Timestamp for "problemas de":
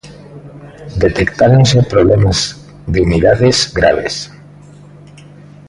1.91-3.01